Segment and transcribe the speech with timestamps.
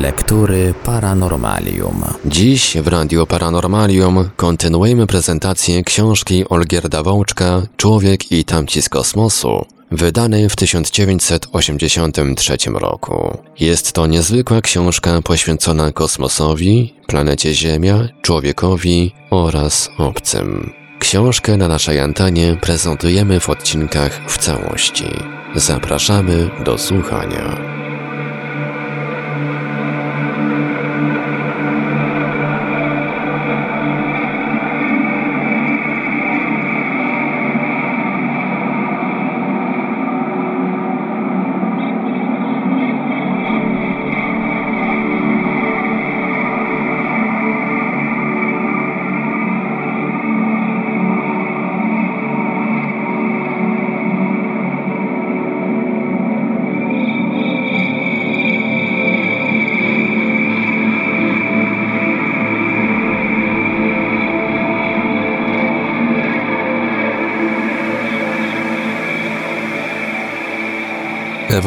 [0.00, 2.04] Lektury Paranormalium.
[2.24, 10.48] Dziś w Radio Paranormalium kontynuujemy prezentację książki Olgierda Wołczka Człowiek i tamci z kosmosu, wydanej
[10.48, 13.38] w 1983 roku.
[13.60, 20.72] Jest to niezwykła książka poświęcona kosmosowi, planecie Ziemia, człowiekowi oraz obcym.
[20.98, 25.10] Książkę na naszej antenie prezentujemy w odcinkach w całości.
[25.54, 27.56] Zapraszamy do słuchania.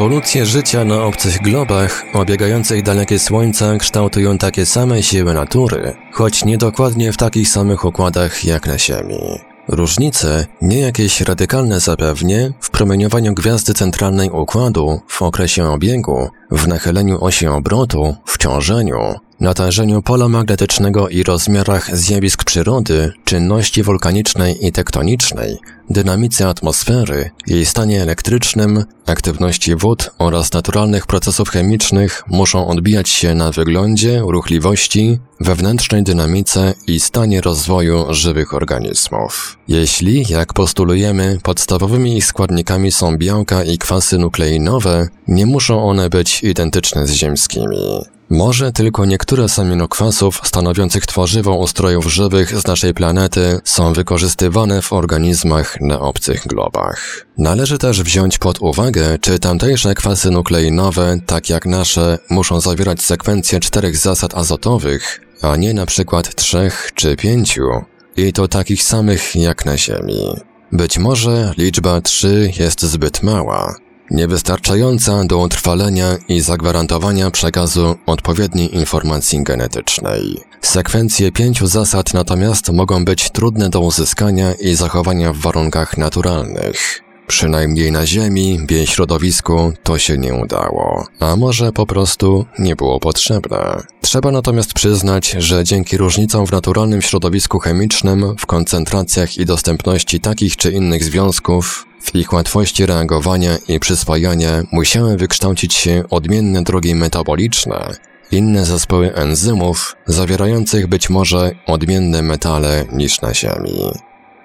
[0.04, 7.12] Ewolucję życia na obcych globach, obiegających dalekie słońca, kształtują takie same siły natury, choć niedokładnie
[7.12, 9.20] w takich samych układach jak na Ziemi.
[9.68, 17.24] Różnice, nie jakieś radykalne zapewnie, w promieniowaniu gwiazdy centralnej układu, w okresie obiegu, w nachyleniu
[17.24, 25.58] osi obrotu, w ciążeniu, natężeniu pola magnetycznego i rozmiarach zjawisk przyrody, czynności wulkanicznej i tektonicznej,
[25.90, 33.50] dynamice atmosfery, jej stanie elektrycznym, aktywności wód oraz naturalnych procesów chemicznych muszą odbijać się na
[33.52, 39.58] wyglądzie, ruchliwości, wewnętrznej dynamice i stanie rozwoju żywych organizmów.
[39.68, 46.42] Jeśli, jak postulujemy, podstawowymi ich składnikami są białka i kwasy nukleinowe, nie muszą one być
[46.42, 48.04] identyczne z ziemskimi.
[48.30, 54.92] Może tylko niektóre z aminokwasów stanowiących tworzywo ustrojów żywych z naszej planety są wykorzystywane w
[54.92, 57.26] organizmach na obcych globach.
[57.38, 63.60] Należy też wziąć pod uwagę, czy tamtejsze kwasy nukleinowe, tak jak nasze, muszą zawierać sekwencję
[63.60, 67.68] czterech zasad azotowych, a nie na przykład trzech czy pięciu,
[68.16, 70.34] i to takich samych jak na Ziemi.
[70.72, 73.74] Być może liczba 3 jest zbyt mała,
[74.10, 80.40] niewystarczająca do utrwalenia i zagwarantowania przekazu odpowiedniej informacji genetycznej.
[80.60, 87.04] Sekwencje pięciu zasad natomiast mogą być trudne do uzyskania i zachowania w warunkach naturalnych.
[87.26, 91.06] Przynajmniej na Ziemi, w jej środowisku, to się nie udało.
[91.20, 93.82] A może po prostu nie było potrzebne.
[94.00, 100.56] Trzeba natomiast przyznać, że dzięki różnicom w naturalnym środowisku chemicznym, w koncentracjach i dostępności takich
[100.56, 107.90] czy innych związków, w ich łatwości reagowania i przyswajania musiały wykształcić się odmienne drogi metaboliczne,
[108.30, 113.92] inne zespoły enzymów, zawierających być może odmienne metale niż na Ziemi.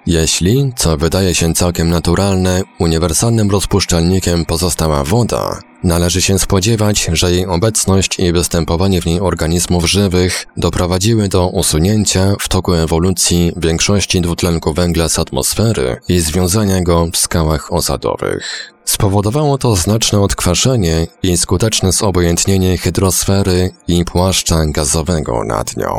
[0.06, 7.46] Jeśli, co wydaje się całkiem naturalne, uniwersalnym rozpuszczalnikiem pozostała woda, należy się spodziewać, że jej
[7.46, 14.74] obecność i występowanie w niej organizmów żywych doprowadziły do usunięcia w toku ewolucji większości dwutlenku
[14.74, 18.74] węgla z atmosfery i związania go w skałach osadowych.
[18.86, 25.96] Spowodowało to znaczne odkwaszenie i skuteczne zobojętnienie hydrosfery i płaszcza gazowego nad nią.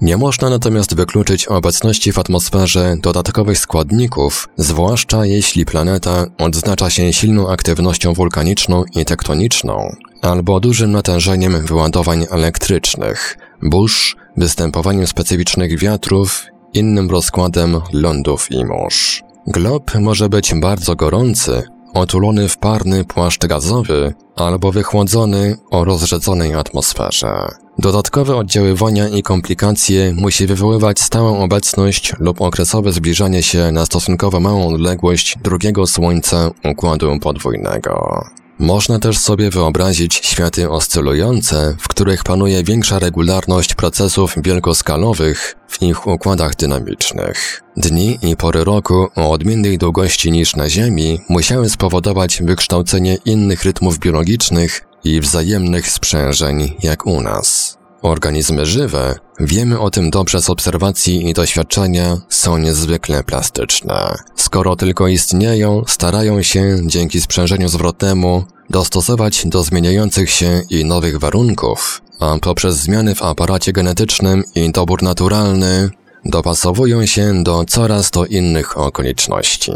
[0.00, 7.50] Nie można natomiast wykluczyć obecności w atmosferze dodatkowych składników, zwłaszcza jeśli planeta odznacza się silną
[7.50, 16.44] aktywnością wulkaniczną i tektoniczną, albo dużym natężeniem wyładowań elektrycznych, burz, występowaniem specyficznych wiatrów,
[16.74, 19.22] innym rozkładem lądów i mórz.
[19.46, 21.62] Glob może być bardzo gorący,
[22.00, 27.48] otulony w parny płaszcz gazowy albo wychłodzony o rozrzedzonej atmosferze.
[27.78, 34.74] Dodatkowe oddziaływania i komplikacje musi wywoływać stałą obecność lub okresowe zbliżanie się na stosunkowo małą
[34.74, 38.24] odległość drugiego Słońca Układu Podwójnego.
[38.58, 46.06] Można też sobie wyobrazić światy oscylujące, w których panuje większa regularność procesów wielkoskalowych w ich
[46.06, 47.62] układach dynamicznych.
[47.76, 53.98] Dni i pory roku o odmiennej długości niż na Ziemi musiały spowodować wykształcenie innych rytmów
[53.98, 57.67] biologicznych i wzajemnych sprzężeń jak u nas.
[58.02, 64.14] Organizmy żywe, wiemy o tym dobrze z obserwacji i doświadczenia, są niezwykle plastyczne.
[64.36, 72.02] Skoro tylko istnieją, starają się, dzięki sprzężeniu zwrotnemu, dostosować do zmieniających się i nowych warunków,
[72.20, 75.90] a poprzez zmiany w aparacie genetycznym i dobór naturalny,
[76.24, 79.72] dopasowują się do coraz to innych okoliczności.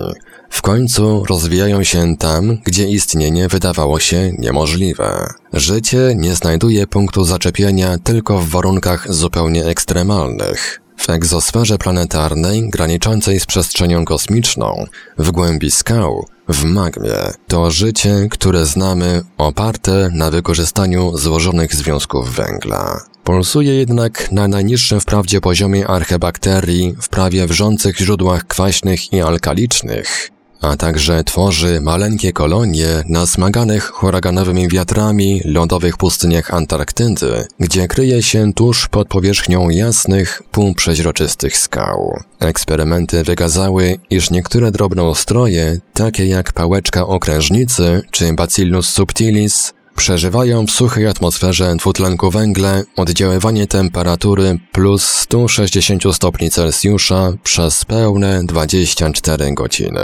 [0.52, 5.26] W końcu rozwijają się tam, gdzie istnienie wydawało się niemożliwe.
[5.52, 10.81] Życie nie znajduje punktu zaczepienia tylko w warunkach zupełnie ekstremalnych.
[10.96, 14.84] W egzosferze planetarnej, graniczącej z przestrzenią kosmiczną,
[15.19, 17.16] w głębi skał, w magmie,
[17.49, 23.00] to życie, które znamy, oparte na wykorzystaniu złożonych związków węgla.
[23.25, 30.31] Pulsuje jednak na najniższym wprawdzie poziomie archebakterii w prawie wrzących źródłach kwaśnych i alkalicznych,
[30.62, 38.88] a także tworzy maleńkie kolonie nasmaganych huraganowymi wiatrami lądowych pustyniach Antarktydy, gdzie kryje się tuż
[38.88, 42.20] pod powierzchnią jasnych, półprzeźroczystych skał.
[42.41, 50.70] Eksperymenty wykazały, iż niektóre drobne ustroje, takie jak pałeczka okrężnicy czy Bacillus subtilis, przeżywają w
[50.70, 60.00] suchej atmosferze dwutlenku węgla oddziaływanie temperatury plus 160 stopni Celsjusza przez pełne 24 godziny.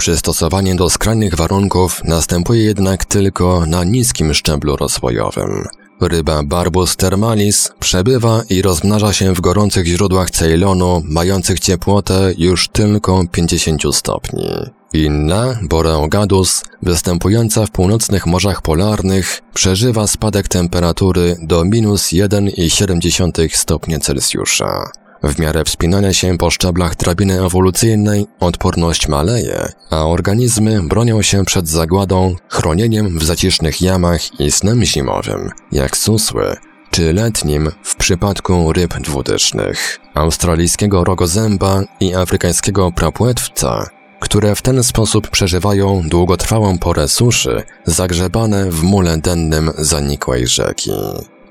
[0.00, 5.64] Przystosowanie do skrajnych warunków następuje jednak tylko na niskim szczeblu rozwojowym.
[6.00, 13.24] Ryba Barbus thermalis przebywa i rozmnaża się w gorących źródłach Ceylonu, mających ciepłotę już tylko
[13.32, 14.48] 50 stopni.
[14.92, 24.90] Inna, Boreogadus, występująca w północnych morzach polarnych, przeżywa spadek temperatury do minus 1,7 stopnia Celsjusza.
[25.22, 31.68] W miarę wspinania się po szczeblach drabiny ewolucyjnej odporność maleje, a organizmy bronią się przed
[31.68, 36.56] zagładą, chronieniem w zacisznych jamach i snem zimowym, jak susły,
[36.90, 43.86] czy letnim w przypadku ryb dwudysznych, australijskiego rogozęba i afrykańskiego prapłetwca,
[44.20, 50.90] które w ten sposób przeżywają długotrwałą porę suszy, zagrzebane w mule dennym zanikłej rzeki.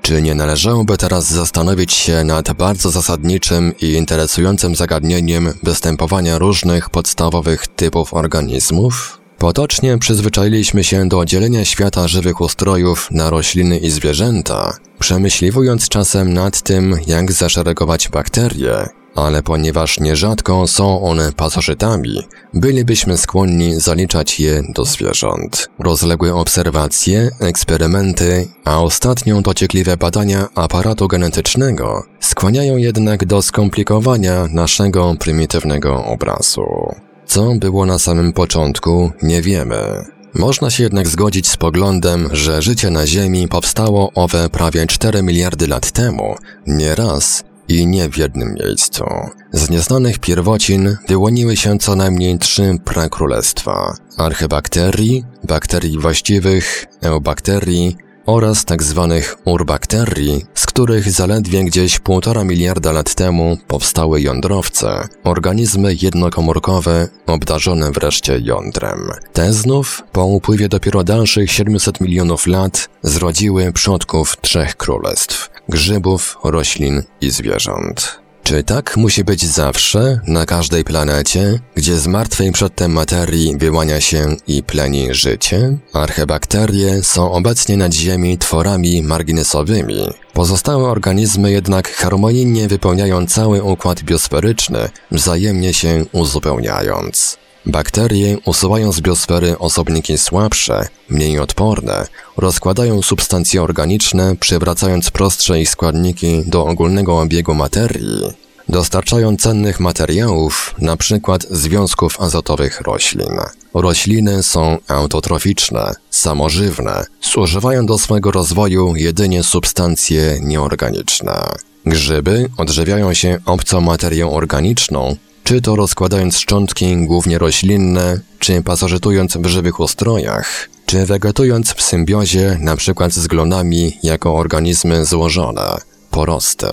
[0.02, 7.66] Czy nie należałoby teraz zastanowić się nad bardzo zasadniczym i interesującym zagadnieniem występowania różnych podstawowych
[7.66, 9.20] typów organizmów?
[9.38, 16.62] Potocznie przyzwyczailiśmy się do dzielenia świata żywych ustrojów na rośliny i zwierzęta, przemyśliwując czasem nad
[16.62, 22.22] tym, jak zaszeregować bakterie, ale ponieważ nierzadko są one pasożytami,
[22.54, 25.68] bylibyśmy skłonni zaliczać je do zwierząt.
[25.78, 36.04] Rozległe obserwacje, eksperymenty, a ostatnio dociekliwe badania aparatu genetycznego skłaniają jednak do skomplikowania naszego prymitywnego
[36.04, 36.94] obrazu.
[37.26, 40.04] Co było na samym początku, nie wiemy.
[40.34, 45.66] Można się jednak zgodzić z poglądem, że życie na Ziemi powstało owe prawie 4 miliardy
[45.66, 46.34] lat temu,
[46.66, 49.04] nie raz i nie w jednym miejscu.
[49.52, 53.94] Z nieznanych pierwocin wyłoniły się co najmniej trzy prakrólestwa.
[54.16, 57.96] Archebakterii, bakterii właściwych, eubakterii
[58.26, 59.08] oraz tzw.
[59.10, 67.92] Tak urbakterii, z których zaledwie gdzieś półtora miliarda lat temu powstały jądrowce, organizmy jednokomórkowe obdarzone
[67.92, 69.10] wreszcie jądrem.
[69.32, 77.02] Te znów, po upływie dopiero dalszych 700 milionów lat, zrodziły przodków trzech królestw grzybów, roślin
[77.20, 78.20] i zwierząt.
[78.42, 84.36] Czy tak musi być zawsze, na każdej planecie, gdzie z martwej przedtem materii wyłania się
[84.46, 85.78] i pleni życie?
[85.92, 90.10] Archebakterie są obecnie nad Ziemi tworami marginesowymi.
[90.32, 97.38] Pozostałe organizmy jednak harmonijnie wypełniają cały układ biosferyczny, wzajemnie się uzupełniając.
[97.66, 106.42] Bakterie usuwają z biosfery osobniki słabsze, mniej odporne, rozkładają substancje organiczne, przywracając prostsze ich składniki
[106.46, 108.22] do ogólnego obiegu materii,
[108.68, 111.36] dostarczają cennych materiałów, np.
[111.50, 113.38] związków azotowych roślin.
[113.74, 117.04] Rośliny są autotroficzne, samożywne,
[117.34, 121.48] zużywają do swego rozwoju jedynie substancje nieorganiczne.
[121.86, 125.16] Grzyby odżywiają się obcą materią organiczną,
[125.50, 132.58] czy to rozkładając szczątki głównie roślinne, czy pasożytując w żywych ustrojach, czy wegetując w symbiozie
[132.60, 133.10] np.
[133.10, 135.76] z glonami jako organizmy złożone,
[136.10, 136.66] porosty.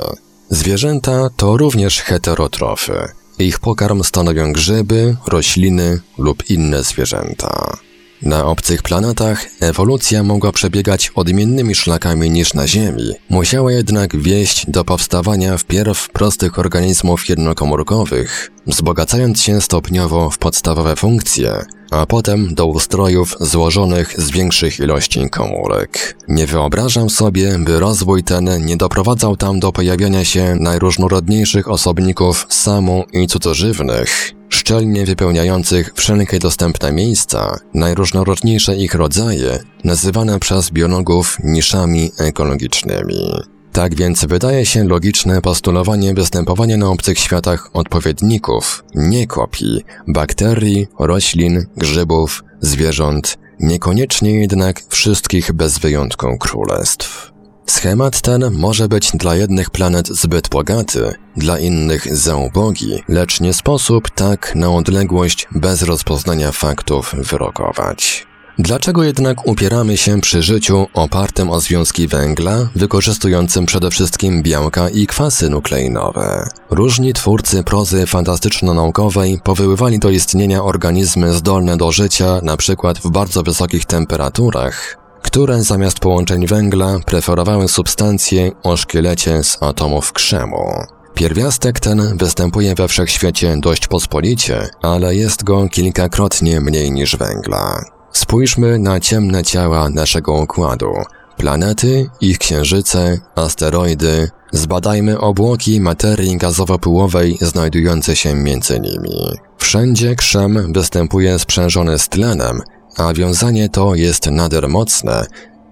[0.50, 3.08] Zwierzęta to również heterotrofy.
[3.40, 7.78] Ich pokarm stanowią grzyby, rośliny lub inne zwierzęta.
[8.22, 13.14] Na obcych planetach ewolucja mogła przebiegać odmiennymi szlakami niż na Ziemi.
[13.30, 21.66] Musiała jednak wieść do powstawania wpierw prostych organizmów jednokomórkowych, wzbogacając się stopniowo w podstawowe funkcje,
[21.92, 26.18] a potem do ustrojów złożonych z większych ilości komórek.
[26.28, 33.04] Nie wyobrażam sobie, by rozwój ten nie doprowadzał tam do pojawiania się najróżnorodniejszych osobników samu
[33.14, 34.34] i cudzożywnych,
[34.68, 43.32] szczelnie wypełniających wszelkie dostępne miejsca, najróżnorodniejsze ich rodzaje, nazywane przez biologów niszami ekologicznymi.
[43.72, 51.66] Tak więc wydaje się logiczne postulowanie występowania na obcych światach odpowiedników, nie kopii, bakterii, roślin,
[51.78, 57.37] grzybów, zwierząt, niekoniecznie jednak wszystkich bez wyjątku królestw.
[57.70, 63.54] Schemat ten może być dla jednych planet zbyt bogaty, dla innych za ubogi, lecz nie
[63.54, 68.28] sposób tak na odległość bez rozpoznania faktów wyrokować.
[68.60, 75.08] Dlaczego jednak upieramy się przy życiu opartym o związki węgla, wykorzystującym przede wszystkim białka i
[75.08, 76.50] kwasy nukleinowe?
[76.70, 83.86] Różni twórcy prozy fantastyczno-naukowej powoływali do istnienia organizmy zdolne do życia, przykład w bardzo wysokich
[83.86, 90.74] temperaturach, które zamiast połączeń węgla preferowały substancje o szkielecie z atomów krzemu.
[91.14, 97.86] Pierwiastek ten występuje we wszechświecie dość pospolicie, ale jest go kilkakrotnie mniej niż węgla.
[98.12, 100.94] Spójrzmy na ciemne ciała naszego układu.
[101.38, 109.38] Planety, ich księżyce, asteroidy, zbadajmy obłoki materii gazowo-pyłowej znajdujące się między nimi.
[109.58, 112.62] Wszędzie krzem występuje sprzężony z tlenem,
[112.98, 115.26] a wiązanie to jest nader mocne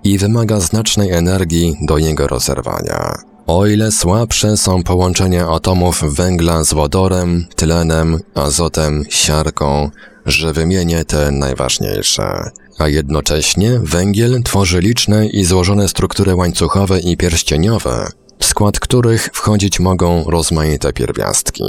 [0.04, 3.16] i wymaga znacznej energii do jego rozerwania.
[3.48, 9.90] O ile słabsze są połączenia atomów węgla z wodorem, tlenem, azotem, siarką,
[10.26, 12.50] że wymienię te najważniejsze.
[12.80, 18.08] A jednocześnie węgiel tworzy liczne i złożone struktury łańcuchowe i pierścieniowe,
[18.40, 21.64] w skład których wchodzić mogą rozmaite pierwiastki.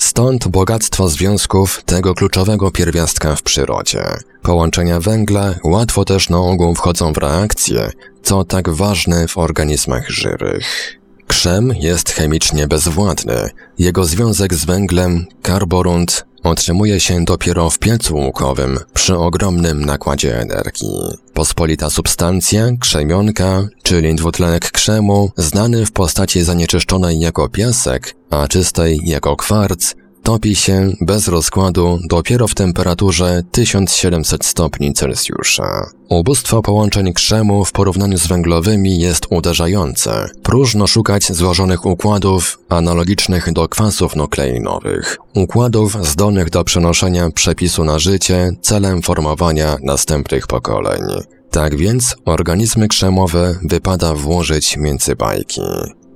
[0.00, 4.04] Stąd bogactwo związków tego kluczowego pierwiastka w przyrodzie.
[4.42, 7.90] Połączenia węgla łatwo też na ogół wchodzą w reakcje,
[8.22, 10.98] co tak ważne w organizmach żywych.
[11.26, 13.50] Krzem jest chemicznie bezwładny.
[13.78, 21.18] Jego związek z węglem, karborund, otrzymuje się dopiero w piecu łukowym przy ogromnym nakładzie energii.
[21.40, 29.36] Pospolita substancja, krzemionka, czyli dwutlenek krzemu, znany w postaci zanieczyszczonej jako piasek, a czystej jako
[29.36, 29.94] kwarc,
[30.30, 35.90] topi się bez rozkładu dopiero w temperaturze 1700 stopni Celsjusza.
[36.08, 40.28] Ubóstwo połączeń krzemu w porównaniu z węglowymi jest uderzające.
[40.42, 48.50] Próżno szukać złożonych układów analogicznych do kwasów nukleinowych, układów zdolnych do przenoszenia przepisu na życie
[48.62, 51.02] celem formowania następnych pokoleń.
[51.50, 55.60] Tak więc organizmy krzemowe wypada włożyć między bajki.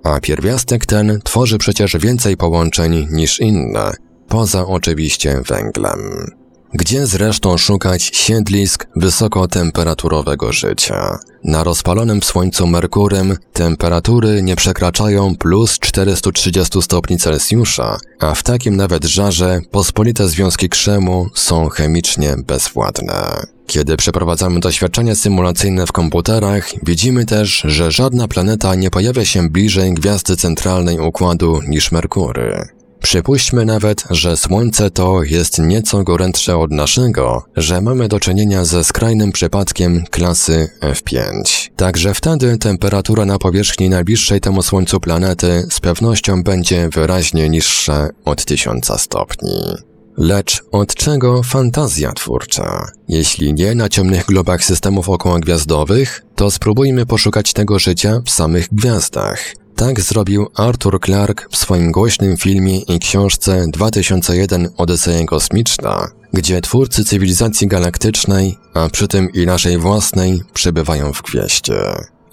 [0.04, 3.92] A pierwiastek ten tworzy przecież więcej połączeń niż inne,
[4.28, 6.00] poza oczywiście węglem.
[6.75, 11.18] Gdzie zresztą szukać siedlisk wysokotemperaturoego życia?
[11.44, 18.76] Na rozpalonym w słońcu Merkurem temperatury nie przekraczają plus 430 stopni Celsjusza, a w takim
[18.76, 23.46] nawet żarze pospolite związki krzemu są chemicznie bezwładne.
[23.66, 29.94] Kiedy przeprowadzamy doświadczenia symulacyjne w komputerach, widzimy też, że żadna planeta nie pojawia się bliżej
[29.94, 32.68] gwiazdy centralnej układu niż Merkury.
[33.04, 38.85] Przypuśćmy nawet, że Słońce to jest nieco gorętsze od naszego, że mamy do czynienia ze
[38.85, 41.42] skrajnym przypadkiem klasy F5.
[41.76, 48.44] Także wtedy temperatura na powierzchni najbliższej temu Słońcu planety z pewnością będzie wyraźnie niższa od
[48.44, 49.93] 1000 stopni.
[50.16, 52.87] Lecz od czego fantazja twórcza?
[53.09, 59.54] Jeśli nie na ciemnych globach systemów okołogwiazdowych, to spróbujmy poszukać tego życia w samych gwiazdach.
[59.76, 67.04] Tak zrobił Arthur Clarke w swoim głośnym filmie i książce 2001 Odyseja Kosmiczna, gdzie twórcy
[67.04, 71.80] cywilizacji galaktycznej, a przy tym i naszej własnej, przebywają w gwieździe.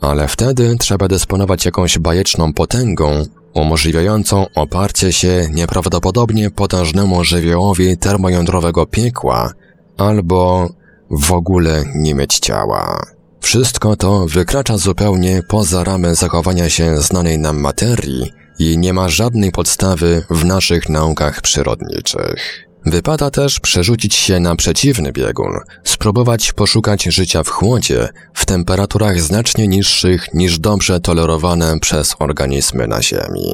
[0.01, 9.53] Ale wtedy trzeba dysponować jakąś bajeczną potęgą, umożliwiającą oparcie się nieprawdopodobnie potężnemu żywiołowi termojądrowego piekła,
[9.97, 10.69] albo
[11.11, 13.05] w ogóle nie mieć ciała.
[13.41, 19.51] Wszystko to wykracza zupełnie poza ramę zachowania się znanej nam materii i nie ma żadnej
[19.51, 22.70] podstawy w naszych naukach przyrodniczych.
[22.85, 29.67] Wypada też przerzucić się na przeciwny biegun, spróbować poszukać życia w chłodzie, w temperaturach znacznie
[29.67, 33.45] niższych niż dobrze tolerowane przez organizmy na Ziemi.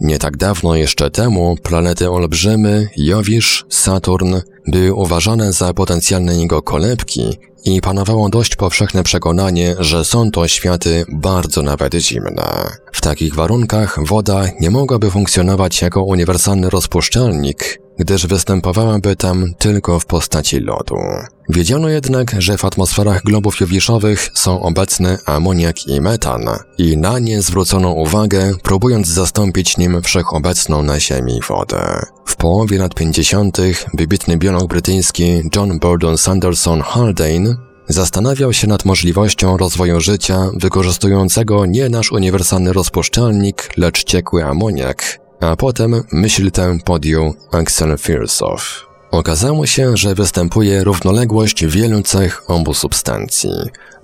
[0.00, 4.34] Nie tak dawno jeszcze temu planety olbrzymy, Jowisz, Saturn
[4.66, 11.04] były uważane za potencjalne jego kolebki i panowało dość powszechne przekonanie, że są to światy
[11.12, 12.70] bardzo nawet zimne.
[12.92, 20.06] W takich warunkach woda nie mogłaby funkcjonować jako uniwersalny rozpuszczalnik, gdyż występowałaby tam tylko w
[20.06, 20.96] postaci lodu.
[21.48, 26.46] Wiedziano jednak, że w atmosferach globów jowiszowych są obecne amoniak i metan
[26.78, 32.02] i na nie zwrócono uwagę, próbując zastąpić nim wszechobecną na Ziemi wodę.
[32.24, 33.58] W połowie lat 50.
[33.94, 37.56] wybitny biolog brytyjski John Burdon Sanderson Haldane
[37.88, 45.56] zastanawiał się nad możliwością rozwoju życia wykorzystującego nie nasz uniwersalny rozpuszczalnik, lecz ciekły amoniak, a
[45.56, 48.86] potem myśl tę podjął Axel Firsow.
[49.10, 53.50] Okazało się, że występuje równoległość wielu cech obu substancji.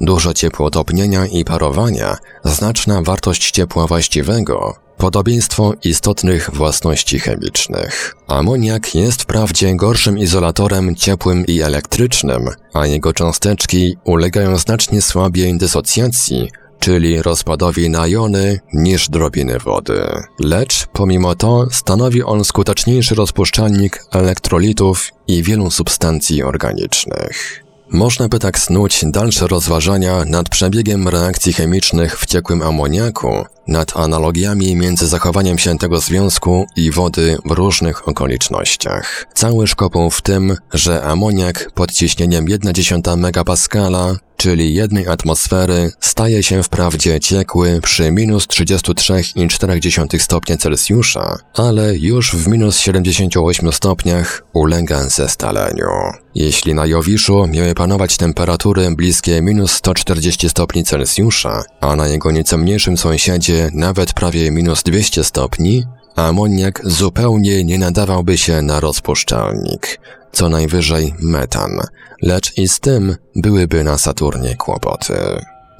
[0.00, 8.16] Dużo ciepło topnienia i parowania, znaczna wartość ciepła właściwego, podobieństwo istotnych własności chemicznych.
[8.26, 16.50] Amoniak jest wprawdzie gorszym izolatorem ciepłym i elektrycznym, a jego cząsteczki ulegają znacznie słabiej dysocjacji,
[16.82, 20.02] czyli rozpadowi na jony niż drobiny wody.
[20.40, 27.64] Lecz pomimo to stanowi on skuteczniejszy rozpuszczalnik elektrolitów i wielu substancji organicznych.
[27.90, 34.76] Można by tak snuć dalsze rozważania nad przebiegiem reakcji chemicznych w ciekłym amoniaku, nad analogiami
[34.76, 39.26] między zachowaniem się tego związku i wody w różnych okolicznościach.
[39.34, 46.62] Cały szkopuł w tym, że amoniak pod ciśnieniem 1,1 megapaskala czyli jednej atmosfery, staje się
[46.62, 55.88] wprawdzie ciekły przy minus 33,4 stopnia Celsjusza, ale już w minus 78 stopniach ulega zestaleniu.
[56.34, 62.58] Jeśli na Jowiszu miały panować temperatury bliskie minus 140 stopni Celsjusza, a na jego nieco
[62.58, 65.84] mniejszym sąsiedzie nawet prawie minus 200 stopni,
[66.16, 70.00] amoniak zupełnie nie nadawałby się na rozpuszczalnik,
[70.32, 71.80] co najwyżej metan,
[72.22, 75.14] lecz i z tym byłyby na Saturnie kłopoty.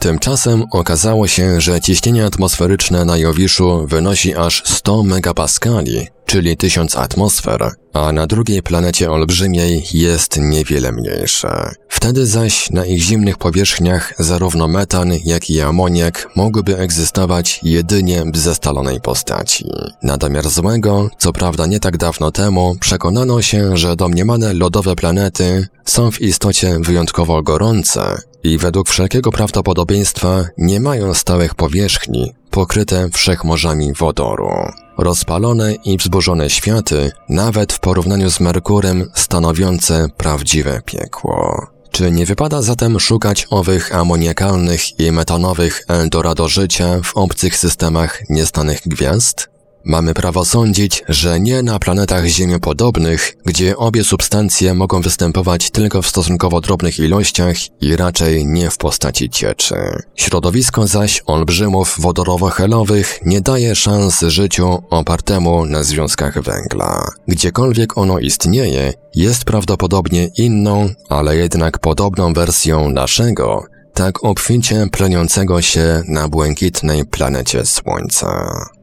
[0.01, 7.71] Tymczasem okazało się, że ciśnienie atmosferyczne na Jowiszu wynosi aż 100 megapaskali, czyli 1000 atmosfer,
[7.93, 11.75] a na drugiej planecie olbrzymiej jest niewiele mniejsze.
[11.89, 18.37] Wtedy zaś na ich zimnych powierzchniach zarówno metan, jak i amoniak mogłyby egzystować jedynie w
[18.37, 19.71] zestalonej postaci.
[20.03, 25.67] Na domiar złego, co prawda nie tak dawno temu, przekonano się, że domniemane lodowe planety
[25.85, 33.93] są w istocie wyjątkowo gorące i według wszelkiego prawdopodobieństwa nie mają stałych powierzchni, pokryte wszechmorzami
[33.93, 34.51] wodoru.
[34.99, 41.67] Rozpalone i wzburzone światy, nawet w porównaniu z Merkurem, stanowiące prawdziwe piekło.
[41.91, 48.81] Czy nie wypada zatem szukać owych amoniakalnych i metanowych Eldorado życia w obcych systemach niestanych
[48.87, 49.52] gwiazd?
[49.85, 56.09] Mamy prawo sądzić, że nie na planetach ziemiopodobnych, gdzie obie substancje mogą występować tylko w
[56.09, 59.75] stosunkowo drobnych ilościach i raczej nie w postaci cieczy.
[60.15, 67.09] Środowisko zaś olbrzymów wodorowo-helowych nie daje szans życiu opartemu na związkach węgla.
[67.29, 73.65] Gdziekolwiek ono istnieje, jest prawdopodobnie inną, ale jednak podobną wersją naszego,
[73.95, 78.82] tak obficie pleniącego się na błękitnej planecie Słońca.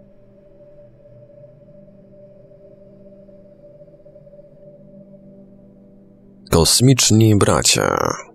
[6.50, 8.29] Kosmiczni bracia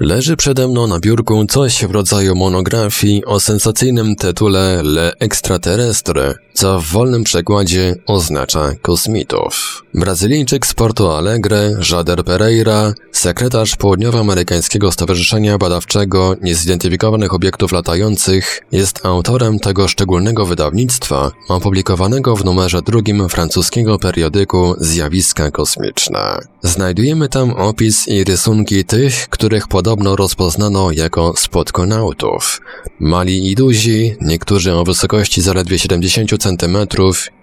[0.00, 6.80] Leży przede mną na biurku coś w rodzaju monografii o sensacyjnym tytule Le Extraterrestre, co
[6.80, 9.84] w wolnym przekładzie oznacza kosmitów.
[9.94, 19.58] Brazylijczyk z Porto Alegre, Jader Pereira, sekretarz Południowoamerykańskiego Stowarzyszenia Badawczego Niezidentyfikowanych Obiektów Latających, jest autorem
[19.58, 26.38] tego szczególnego wydawnictwa, opublikowanego w numerze drugim francuskiego periodyku Zjawiska Kosmiczne.
[26.62, 32.60] Znajdujemy tam opis i rysunki tych, których podobno rozpoznano jako spotkonautów.
[33.00, 36.76] Mali i duzi, niektórzy o wysokości zaledwie 70 cm,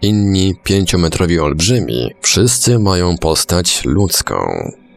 [0.02, 4.36] inni 5-metrowi olbrzymi, wszyscy mają postać ludzką.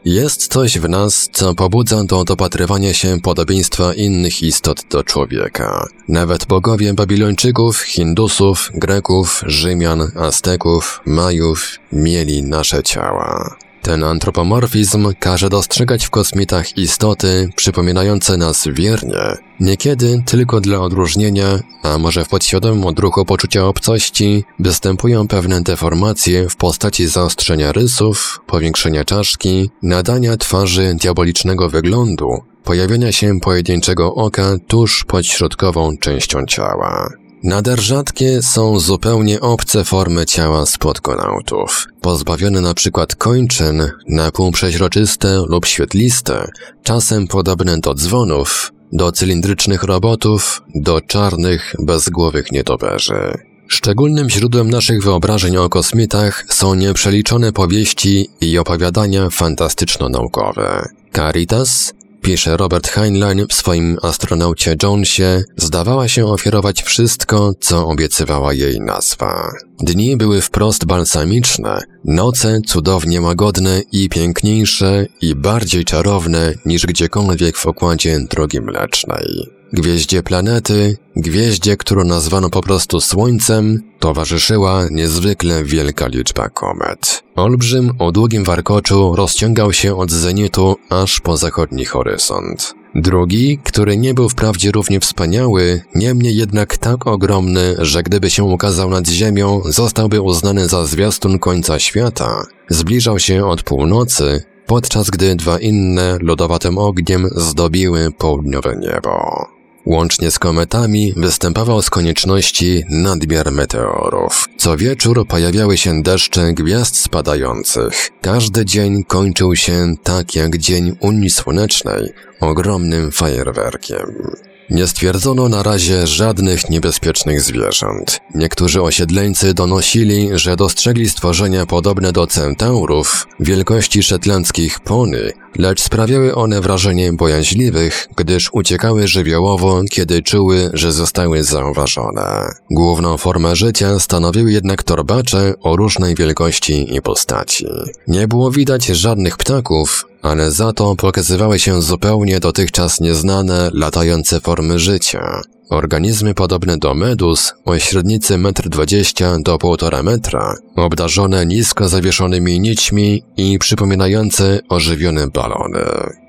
[0.04, 5.88] Jest coś w nas, co pobudza do dopatrywania się podobieństwa innych istot do człowieka.
[6.08, 13.56] Nawet bogowie Babilończyków, Hindusów, Greków, Rzymian, Azteków, Majów mieli nasze ciała.
[13.82, 21.98] Ten antropomorfizm każe dostrzegać w kosmitach istoty przypominające nas wiernie, niekiedy tylko dla odróżnienia, a
[21.98, 29.70] może w podświadomym odruchu poczucia obcości, występują pewne deformacje w postaci zaostrzenia rysów, powiększenia czaszki,
[29.82, 37.08] nadania twarzy diabolicznego wyglądu, pojawienia się pojedynczego oka tuż pod środkową częścią ciała.
[37.42, 45.42] Nader rzadkie są zupełnie obce formy ciała spodkonautów, pozbawione na przykład kończyn, na pół przeźroczyste
[45.48, 46.48] lub świetliste,
[46.82, 53.34] czasem podobne do dzwonów, do cylindrycznych robotów, do czarnych, bezgłowych nietoperzy.
[53.68, 60.88] Szczególnym źródłem naszych wyobrażeń o kosmitach są nieprzeliczone powieści i opowiadania fantastyczno-naukowe.
[61.12, 68.80] Caritas, pisze Robert Heinlein w swoim astronaucie Jonesie, zdawała się ofiarować wszystko, co obiecywała jej
[68.80, 69.50] nazwa.
[69.80, 77.66] Dni były wprost balsamiczne, noce cudownie łagodne i piękniejsze i bardziej czarowne niż gdziekolwiek w
[77.66, 79.57] okładzie drogi mlecznej.
[79.72, 87.22] Gwieździe planety, gwieździe, którą nazwano po prostu Słońcem, towarzyszyła niezwykle wielka liczba komet.
[87.36, 92.74] Olbrzym o długim warkoczu rozciągał się od zenitu aż po zachodni horyzont.
[92.94, 98.90] Drugi, który nie był wprawdzie równie wspaniały, niemniej jednak tak ogromny, że gdyby się ukazał
[98.90, 105.58] nad Ziemią, zostałby uznany za zwiastun końca świata, zbliżał się od północy, podczas gdy dwa
[105.58, 109.57] inne lodowatym ogniem zdobiły południowe niebo.
[109.88, 114.48] Łącznie z kometami występował z konieczności nadmiar meteorów.
[114.56, 118.10] Co wieczór pojawiały się deszcze gwiazd spadających.
[118.20, 124.36] Każdy dzień kończył się tak jak dzień Unii Słonecznej, ogromnym fajerwerkiem.
[124.70, 128.20] Nie stwierdzono na razie żadnych niebezpiecznych zwierząt.
[128.34, 136.60] Niektórzy osiedleńcy donosili, że dostrzegli stworzenia podobne do centaurów wielkości szetlandzkich pony, lecz sprawiały one
[136.60, 142.48] wrażenie bojaźliwych, gdyż uciekały żywiołowo, kiedy czuły, że zostały zauważone.
[142.70, 147.66] Główną formę życia stanowiły jednak torbacze o różnej wielkości i postaci.
[148.08, 154.78] Nie było widać żadnych ptaków, ale za to pokazywały się zupełnie dotychczas nieznane, latające formy
[154.78, 155.40] życia.
[155.70, 163.22] Organizmy podobne do medus o średnicy 1,20 m do 1,5 metra, obdarzone nisko zawieszonymi nićmi
[163.36, 165.84] i przypominające ożywione balony.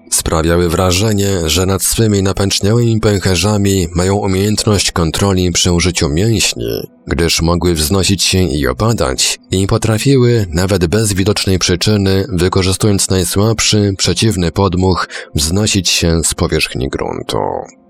[0.10, 7.74] Sprawiały wrażenie, że nad swymi napęczniałymi pęcherzami mają umiejętność kontroli przy użyciu mięśni, gdyż mogły
[7.74, 15.90] wznosić się i opadać i potrafiły, nawet bez widocznej przyczyny, wykorzystując najsłabszy, przeciwny podmuch, wznosić
[15.90, 17.38] się z powierzchni gruntu.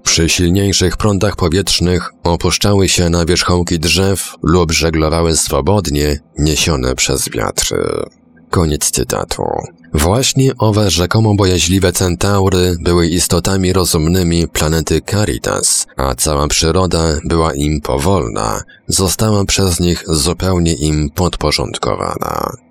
[0.04, 7.78] Przy silniejszych prądach powietrznych opuszczały się na wierzchołki drzew lub żeglowały swobodnie, niesione przez wiatry.
[8.50, 9.44] Koniec cytatu.
[9.94, 17.82] Właśnie owe rzekomo bojaźliwe centaury były istotami rozumnymi planety Caritas, a cała przyroda była im
[17.82, 22.69] powolna, została przez nich zupełnie im podporządkowana.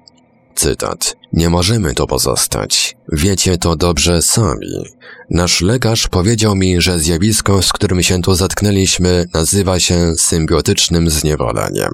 [0.59, 1.16] Cytat.
[1.33, 2.97] Nie możemy to pozostać.
[3.12, 4.85] Wiecie to dobrze sami.
[5.31, 11.92] Nasz lekarz powiedział mi, że zjawisko, z którym się tu zatknęliśmy, nazywa się symbiotycznym zniewoleniem.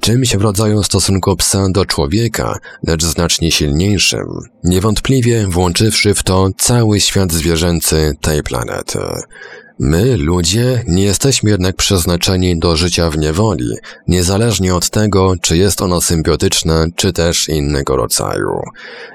[0.00, 4.26] Czymś w rodzaju stosunku psa do człowieka, lecz znacznie silniejszym.
[4.64, 8.98] Niewątpliwie włączywszy w to cały świat zwierzęcy tej planety.
[9.82, 13.74] My, ludzie, nie jesteśmy jednak przeznaczeni do życia w niewoli,
[14.08, 18.60] niezależnie od tego, czy jest ono symbiotyczne, czy też innego rodzaju.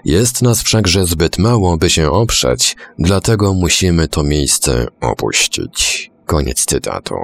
[0.06, 6.12] Jest nas wszakże zbyt mało, by się oprzeć, dlatego musimy to miejsce opuścić.
[6.26, 7.16] Koniec cytatu.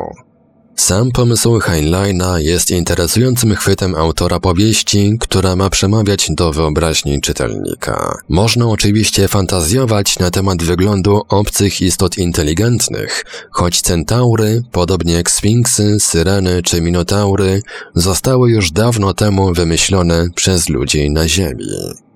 [0.76, 8.18] Sam pomysł Heinleina jest interesującym chwytem autora powieści, która ma przemawiać do wyobraźni czytelnika.
[8.30, 16.62] Można oczywiście fantazjować na temat wyglądu obcych istot inteligentnych, choć centaury, podobnie jak sfinksy, syreny
[16.64, 17.62] czy minotaury,
[17.96, 21.66] zostały już dawno temu wymyślone przez ludzi na Ziemi.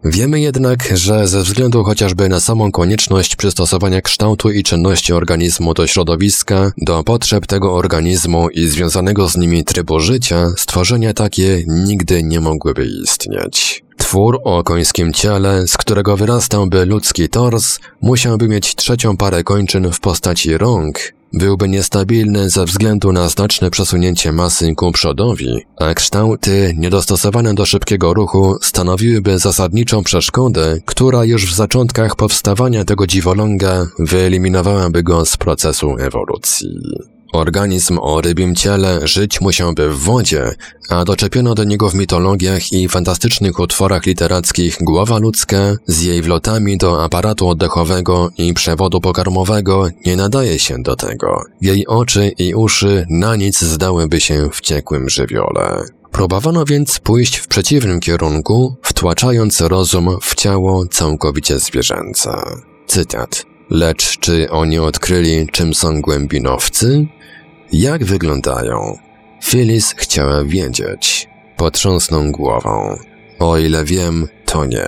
[0.07, 5.87] Wiemy jednak, że ze względu chociażby na samą konieczność przystosowania kształtu i czynności organizmu do
[5.87, 12.39] środowiska, do potrzeb tego organizmu i związanego z nimi trybu życia, stworzenia takie nigdy nie
[12.39, 13.83] mogłyby istnieć.
[13.97, 19.99] Twór o końskim ciele, z którego wyrastałby ludzki tors, musiałby mieć trzecią parę kończyn w
[19.99, 20.99] postaci rąk,
[21.35, 28.13] byłby niestabilny ze względu na znaczne przesunięcie masy ku przodowi, a kształty niedostosowane do szybkiego
[28.13, 35.95] ruchu stanowiłyby zasadniczą przeszkodę, która już w zaczątkach powstawania tego dziwoląga wyeliminowałaby go z procesu
[35.99, 37.14] ewolucji.
[37.35, 40.55] Organizm o rybim ciele żyć musiałby w wodzie,
[40.89, 46.77] a doczepiono do niego w mitologiach i fantastycznych utworach literackich głowa ludzka z jej wlotami
[46.77, 51.43] do aparatu oddechowego i przewodu pokarmowego nie nadaje się do tego.
[51.61, 55.83] Jej oczy i uszy na nic zdałyby się w ciekłym żywiole.
[56.11, 62.31] Próbowano więc pójść w przeciwnym kierunku, wtłaczając rozum w ciało całkowicie zwierzęce.
[62.87, 63.54] Cytat.
[63.69, 67.05] Lecz czy oni odkryli, czym są głębinowcy?
[67.71, 68.97] Jak wyglądają?
[69.43, 71.29] Phyllis chciała wiedzieć.
[71.57, 72.97] Potrząsnął głową.
[73.39, 74.85] O ile wiem, to nie.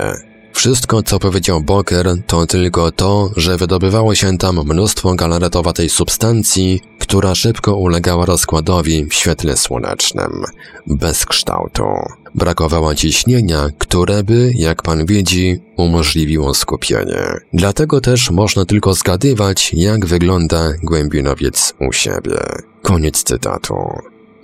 [0.54, 7.36] Wszystko, co powiedział Boker, to tylko to, że wydobywało się tam mnóstwo galaretowatej substancji, która
[7.36, 10.44] szybko ulegała rozkładowi w świetle słonecznym,
[10.88, 11.84] bez kształtu.
[12.36, 17.24] Brakowała ciśnienia, które by, jak pan widzi, umożliwiło skupienie.
[17.54, 22.38] Dlatego też można tylko zgadywać, jak wygląda głębinowiec u siebie.
[22.82, 23.76] Koniec cytatu.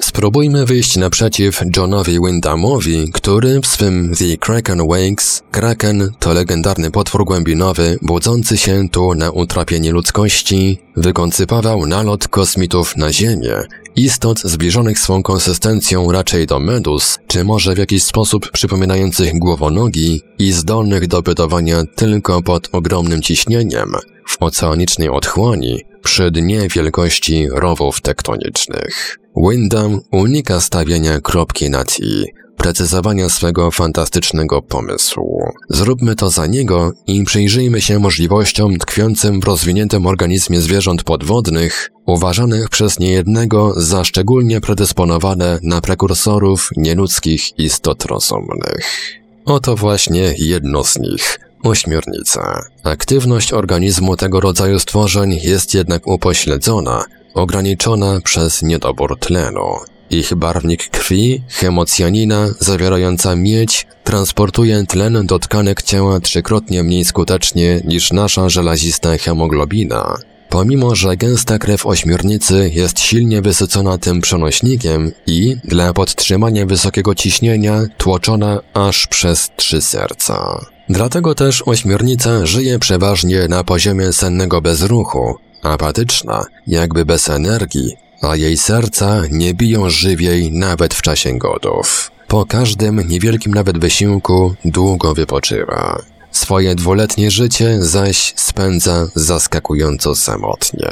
[0.04, 7.26] Spróbujmy wyjść naprzeciw Johnowi Wyndhamowi, który w swym The Kraken Wakes, Kraken to legendarny potwór
[7.26, 13.56] głębinowy budzący się tu na utrapienie ludzkości, wykoncypował nalot kosmitów na Ziemię,
[13.96, 20.52] istot zbliżonych swą konsystencją raczej do medus, czy może w jakiś sposób przypominających głowonogi i
[20.52, 23.92] zdolnych do bytowania tylko pod ogromnym ciśnieniem,
[24.28, 29.20] w oceanicznej otchłani, przy dnie wielkości rowów tektonicznych.
[29.36, 32.26] Wyndham unika stawiania kropki nad i,
[32.58, 35.44] precyzowania swego fantastycznego pomysłu.
[35.70, 42.70] Zróbmy to za niego i przyjrzyjmy się możliwościom tkwiącym w rozwiniętym organizmie zwierząt podwodnych, uważanych
[42.70, 49.14] przez niejednego za szczególnie predysponowane na prekursorów nieludzkich istot rozumnych.
[49.46, 52.62] Oto właśnie jedno z nich, ośmiornica.
[52.84, 59.93] Aktywność organizmu tego rodzaju stworzeń jest jednak upośledzona, ograniczona przez niedobór tlenu.
[60.14, 68.12] Ich barwnik krwi, hemocjanina zawierająca miedź, transportuje tlen do tkanek ciała trzykrotnie mniej skutecznie niż
[68.12, 70.18] nasza żelazista hemoglobina.
[70.50, 77.82] Pomimo, że gęsta krew ośmiornicy jest silnie wysycona tym przenośnikiem i, dla podtrzymania wysokiego ciśnienia,
[77.98, 80.66] tłoczona aż przez trzy serca.
[80.90, 88.58] Dlatego też ośmiornica żyje przeważnie na poziomie sennego bezruchu, apatyczna, jakby bez energii, a jej
[88.58, 92.12] serca nie biją żywiej nawet w czasie godów.
[92.28, 96.02] Po każdym niewielkim nawet wysiłku długo wypoczywa.
[96.32, 100.90] Swoje dwuletnie życie zaś spędza zaskakująco samotnie.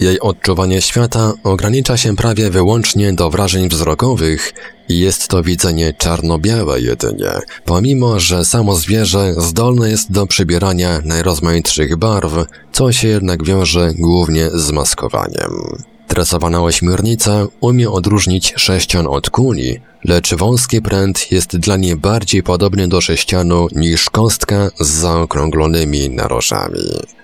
[0.00, 4.52] Jej odczuwanie świata ogranicza się prawie wyłącznie do wrażeń wzrokowych
[4.88, 7.30] i jest to widzenie czarno-białe jedynie,
[7.64, 12.32] pomimo że samo zwierzę zdolne jest do przybierania najrozmaitszych barw,
[12.72, 15.52] co się jednak wiąże głównie z maskowaniem.
[16.08, 22.88] Tresowana ośmiornica umie odróżnić sześcian od kuli, lecz wąski pręt jest dla niej bardziej podobny
[22.88, 26.82] do sześcianu niż kostka z zaokrąglonymi narożami.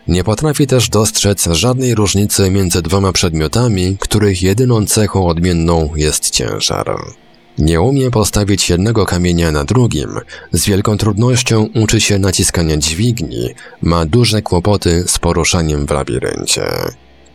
[0.08, 6.96] Nie potrafi też dostrzec żadnej różnicy między dwoma przedmiotami, których jedyną cechą odmienną jest ciężar.
[7.58, 10.10] Nie umie postawić jednego kamienia na drugim,
[10.52, 13.48] z wielką trudnością uczy się naciskania dźwigni,
[13.82, 16.64] ma duże kłopoty z poruszaniem w labiryncie.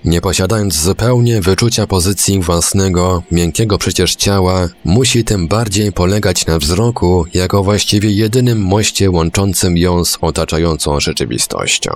[0.05, 7.25] Nie posiadając zupełnie wyczucia pozycji własnego, miękkiego przecież ciała, musi tym bardziej polegać na wzroku,
[7.33, 11.91] jako właściwie jedynym moście łączącym ją z otaczającą rzeczywistością.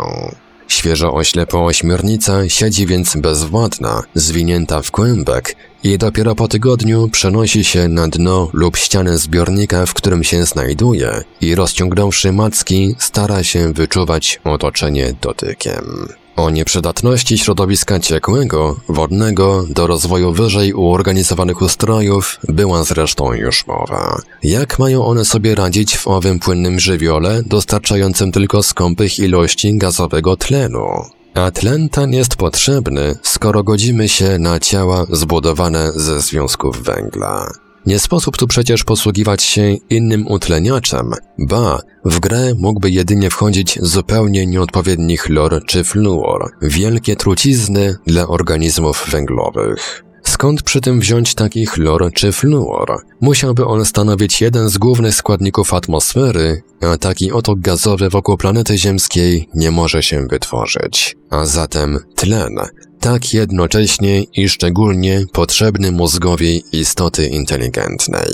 [0.68, 7.88] Świeżo oślepa ośmiornica siedzi więc bezwładna, zwinięta w kłębek i dopiero po tygodniu przenosi się
[7.88, 14.40] na dno lub ścianę zbiornika, w którym się znajduje i rozciągnąwszy macki stara się wyczuwać
[14.44, 16.08] otoczenie dotykiem.
[16.36, 24.22] O nieprzydatności środowiska ciekłego, wodnego do rozwoju wyżej uorganizowanych ustrojów była zresztą już mowa.
[24.44, 30.88] Jak mają one sobie radzić w owym płynnym żywiole dostarczającym tylko skąpych ilości gazowego tlenu?
[31.34, 37.63] A tlen ten jest potrzebny, skoro godzimy się na ciała zbudowane ze związków węgla.
[37.86, 44.46] Nie sposób tu przecież posługiwać się innym utleniaczem, ba, w grę mógłby jedynie wchodzić zupełnie
[44.46, 50.04] nieodpowiedni chlor czy fluor, wielkie trucizny dla organizmów węglowych.
[50.24, 53.02] Skąd przy tym wziąć taki chlor czy fluor?
[53.22, 59.50] Musiałby on stanowić jeden z głównych składników atmosfery, a taki otok gazowy wokół planety ziemskiej
[59.56, 61.16] nie może się wytworzyć.
[61.30, 62.56] A zatem tlen,
[63.04, 68.32] tak jednocześnie i szczególnie potrzebny mózgowi istoty inteligentnej.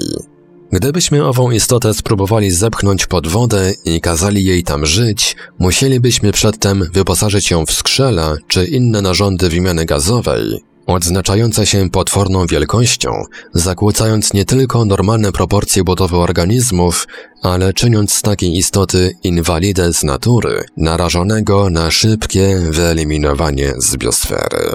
[0.71, 7.51] Gdybyśmy ową istotę spróbowali zepchnąć pod wodę i kazali jej tam żyć, musielibyśmy przedtem wyposażyć
[7.51, 13.23] ją w skrzela czy inne narządy wymiany gazowej, odznaczające się potworną wielkością,
[13.53, 17.07] zakłócając nie tylko normalne proporcje budowy organizmów,
[17.41, 24.71] ale czyniąc z takiej istoty inwalidę z natury, narażonego na szybkie wyeliminowanie z biosfery.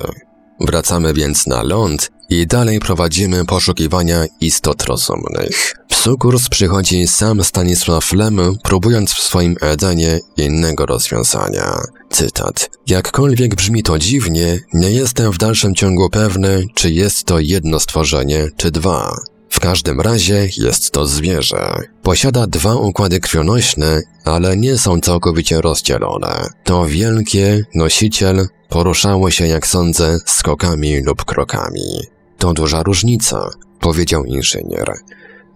[0.61, 5.75] Wracamy więc na ląd i dalej prowadzimy poszukiwania istot rozumnych.
[5.89, 11.79] W sukurs przychodzi sam Stanisław Lem, próbując w swoim Edenie innego rozwiązania.
[12.11, 12.71] Cytat.
[12.87, 18.49] Jakkolwiek brzmi to dziwnie, nie jestem w dalszym ciągu pewny, czy jest to jedno stworzenie,
[18.57, 19.17] czy dwa.
[19.65, 21.77] Każdym razie jest to zwierzę.
[22.03, 26.49] Posiada dwa układy krwionośne, ale nie są całkowicie rozdzielone.
[26.65, 32.01] To wielkie, nosiciel, poruszało się, jak sądzę, skokami lub krokami.
[32.39, 33.51] To duża różnica,
[33.81, 34.93] powiedział inżynier.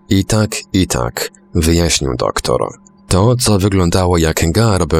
[0.09, 2.61] I tak, i tak, wyjaśnił doktor.
[3.09, 4.95] To, co wyglądało jak garb,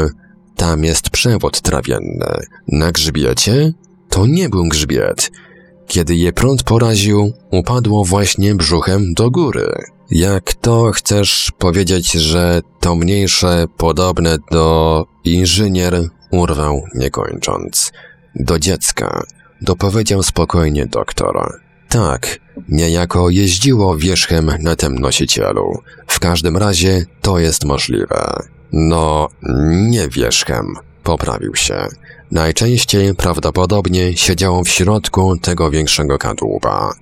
[0.57, 2.47] tam jest przewód trawienny.
[2.69, 3.73] Na grzbiecie?
[4.09, 5.31] To nie był grzbiet.
[5.89, 9.73] Kiedy je prąd poraził, upadło właśnie brzuchem do góry.
[10.11, 17.93] Jak to chcesz powiedzieć, że to mniejsze, podobne do inżynier, urwał nie kończąc.
[18.35, 19.23] Do dziecka,
[19.63, 21.61] dopowiedział spokojnie doktor.
[21.89, 25.79] Tak, niejako jeździło wierzchem na tym nosicielu.
[26.07, 28.43] W każdym razie to jest możliwe.
[28.73, 29.29] No,
[29.71, 31.87] nie wierzchem, poprawił się.
[32.31, 36.95] Najczęściej prawdopodobnie siedziało w środku tego większego kadłuba.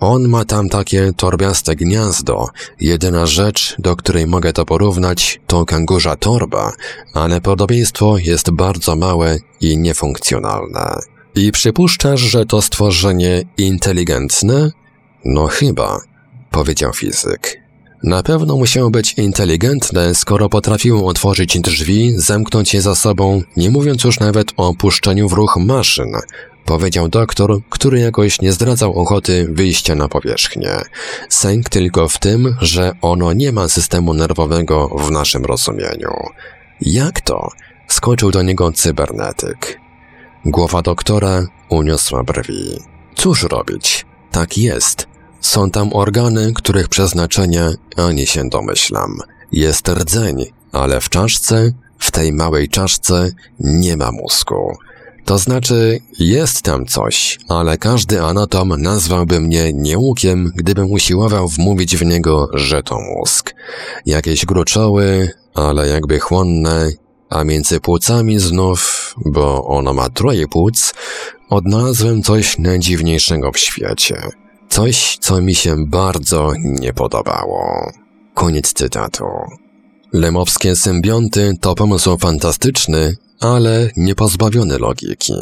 [0.00, 2.46] On ma tam takie torbiaste gniazdo.
[2.80, 6.72] Jedyna rzecz, do której mogę to porównać, to kangurza torba,
[7.14, 10.98] ale podobieństwo jest bardzo małe i niefunkcjonalne.
[11.34, 14.70] I przypuszczasz, że to stworzenie inteligentne?
[15.24, 16.00] No chyba,
[16.50, 17.63] powiedział fizyk.
[18.06, 24.04] Na pewno musiało być inteligentne, skoro potrafiło otworzyć drzwi, zamknąć je za sobą, nie mówiąc
[24.04, 26.12] już nawet o puszczeniu w ruch maszyn,
[26.64, 30.70] powiedział doktor, który jakoś nie zdradzał ochoty wyjścia na powierzchnię.
[31.28, 36.10] Sęk tylko w tym, że ono nie ma systemu nerwowego w naszym rozumieniu.
[36.80, 37.48] Jak to?
[37.88, 39.80] Skoczył do niego cybernetyk.
[40.44, 42.78] Głowa doktora uniosła brwi.
[43.14, 44.06] Cóż robić?
[44.30, 45.13] Tak jest.
[45.44, 49.18] Są tam organy, których przeznaczenia ani się domyślam.
[49.52, 53.30] Jest rdzeń, ale w czaszce, w tej małej czaszce,
[53.60, 54.72] nie ma mózgu.
[55.24, 62.04] To znaczy, jest tam coś, ale każdy anatom nazwałby mnie niełukiem, gdybym usiłował wmówić w
[62.04, 63.54] niego, że to mózg.
[64.06, 66.90] Jakieś gruczoły, ale jakby chłonne,
[67.30, 70.94] a między płucami znów, bo ono ma troje płuc,
[71.50, 74.16] odnalazłem coś najdziwniejszego w świecie.
[74.74, 77.92] Coś, co mi się bardzo nie podobało.
[78.34, 79.24] Koniec cytatu.
[80.12, 85.34] Lemowskie symbionty to pomysł fantastyczny, ale nie pozbawiony logiki.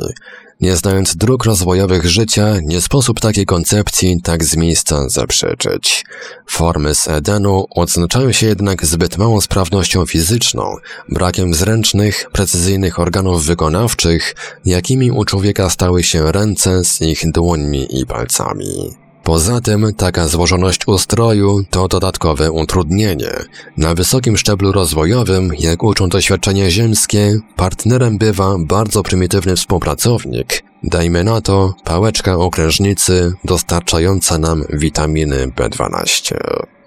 [0.60, 6.04] Nie znając dróg rozwojowych życia, nie sposób takiej koncepcji tak z miejsca zaprzeczyć.
[6.48, 10.74] Formy z Edenu odznaczają się jednak zbyt małą sprawnością fizyczną,
[11.08, 18.06] brakiem zręcznych, precyzyjnych organów wykonawczych, jakimi u człowieka stały się ręce z ich dłońmi i
[18.06, 19.01] palcami.
[19.24, 23.30] Poza tym taka złożoność ustroju to dodatkowe utrudnienie.
[23.76, 31.40] Na wysokim szczeblu rozwojowym, jak uczą doświadczenia ziemskie, partnerem bywa bardzo prymitywny współpracownik, dajmy na
[31.40, 36.34] to pałeczka okrężnicy dostarczająca nam witaminy B12.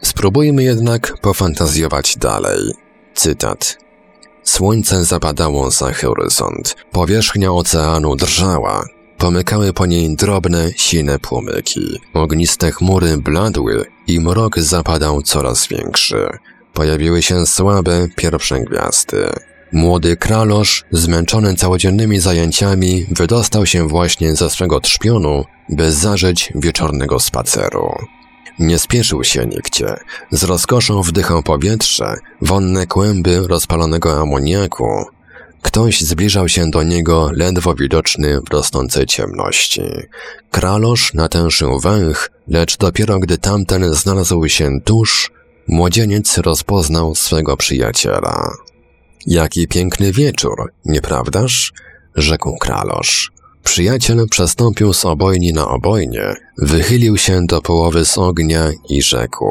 [0.01, 2.59] Spróbujmy jednak pofantazjować dalej.
[3.13, 3.77] Cytat.
[4.43, 6.75] Słońce zapadało za horyzont.
[6.91, 8.85] Powierzchnia oceanu drżała.
[9.17, 11.99] Pomykały po niej drobne, sine płomyki.
[12.13, 16.27] Ogniste chmury bladły i mrok zapadał coraz większy.
[16.73, 19.29] Pojawiły się słabe, pierwsze gwiazdy.
[19.71, 27.95] Młody kralosz, zmęczony całodziennymi zajęciami, wydostał się właśnie ze swego trzpionu, by zażyć wieczornego spaceru.
[28.59, 29.95] Nie spieszył się nigdzie.
[30.31, 35.05] Z rozkoszą wdychał powietrze, wonne kłęby rozpalonego amoniaku,
[35.65, 39.81] Ktoś zbliżał się do niego ledwo widoczny w rosnącej ciemności.
[40.51, 45.31] Kralosz natężył węch, lecz dopiero gdy tamten znalazł się tuż,
[45.67, 48.51] młodzieniec rozpoznał swego przyjaciela.
[49.27, 51.73] Jaki piękny wieczór, nieprawdaż?
[52.15, 53.31] rzekł Kralosz.
[53.63, 59.45] Przyjaciel przestąpił z obojni na obojnie, wychylił się do połowy z ognia i rzekł.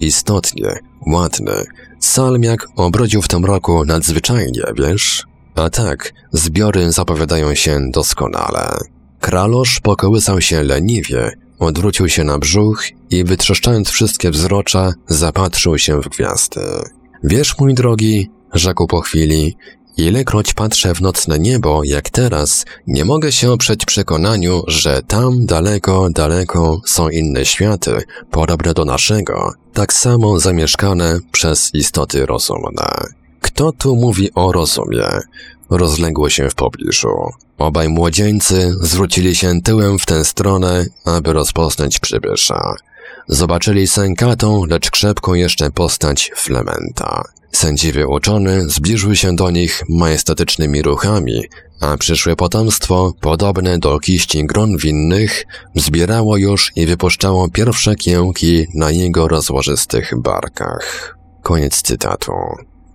[0.00, 1.64] Istotnie, ładny.
[2.00, 5.33] Salmiak obrodził w tym roku nadzwyczajnie, wiesz?
[5.54, 8.78] A tak, zbiory zapowiadają się doskonale.
[9.20, 16.08] Kralosz pokołysał się leniwie, odwrócił się na brzuch i wytrzeszczając wszystkie wzrocza, zapatrzył się w
[16.08, 16.60] gwiazdy.
[17.24, 19.56] Wiesz, mój drogi, rzekł po chwili,
[19.96, 26.10] ilekroć patrzę w nocne niebo, jak teraz, nie mogę się oprzeć przekonaniu, że tam daleko,
[26.10, 33.23] daleko są inne światy, podobne do naszego, tak samo zamieszkane przez istoty rozumne.
[33.54, 35.08] Kto tu mówi o rozumie?
[35.70, 37.08] Rozległo się w pobliżu.
[37.58, 42.74] Obaj młodzieńcy zwrócili się tyłem w tę stronę, aby rozpoznać przybysza.
[43.28, 47.22] Zobaczyli sękatą, lecz krzepką jeszcze postać Flementa.
[47.52, 51.42] Sędziwy uczony zbliżył się do nich majestatycznymi ruchami,
[51.80, 58.90] a przyszłe potomstwo, podobne do kiści gron winnych, zbierało już i wypuszczało pierwsze kiełki na
[58.90, 61.16] jego rozłożystych barkach.
[61.42, 62.32] Koniec cytatu.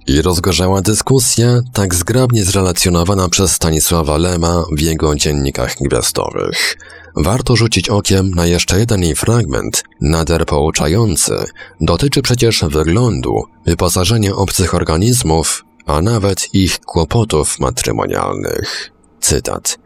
[0.09, 6.77] I rozgorzała dyskusja, tak zgrabnie zrelacjonowana przez Stanisława Lema w jego dziennikach gwiazdowych.
[7.15, 11.33] Warto rzucić okiem na jeszcze jeden jej fragment, nader pouczający.
[11.81, 18.91] Dotyczy przecież wyglądu, wyposażenia obcych organizmów, a nawet ich kłopotów matrymonialnych.
[19.19, 19.79] Cytat.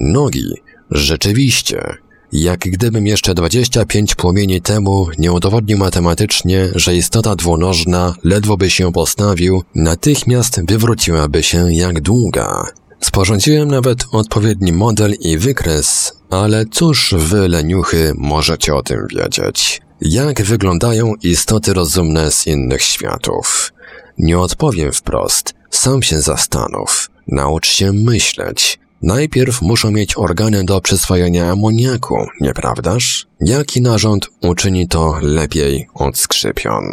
[0.00, 0.54] Nogi.
[0.90, 1.96] Rzeczywiście.
[2.38, 8.92] Jak gdybym jeszcze 25 płomieni temu nie udowodnił matematycznie, że istota dwunożna, ledwo by się
[8.92, 12.64] postawił, natychmiast wywróciłaby się jak długa.
[13.00, 19.80] Sporządziłem nawet odpowiedni model i wykres, ale cóż wy, leniuchy, możecie o tym wiedzieć?
[20.00, 23.72] Jak wyglądają istoty rozumne z innych światów?
[24.18, 27.10] Nie odpowiem wprost, sam się zastanów.
[27.28, 28.78] Naucz się myśleć.
[29.02, 33.26] Najpierw muszą mieć organy do przyswajania amoniaku, nieprawdaż?
[33.40, 36.84] Jaki narząd uczyni to lepiej od skrzypion?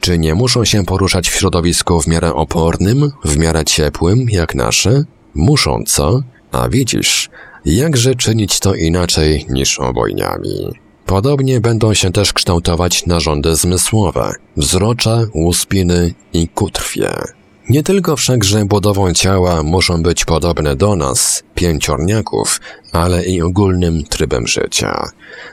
[0.00, 5.04] Czy nie muszą się poruszać w środowisku w miarę opornym, w miarę ciepłym, jak nasze?
[5.34, 6.22] Muszą, co?
[6.52, 7.30] A widzisz,
[7.64, 10.72] jakże czynić to inaczej niż obojniami?
[11.06, 17.10] Podobnie będą się też kształtować narządy zmysłowe, wzrocze, łuspiny i kutrwie.
[17.72, 22.60] Nie tylko wszakże budową ciała muszą być podobne do nas, pięciorniaków,
[22.92, 25.10] ale i ogólnym trybem życia.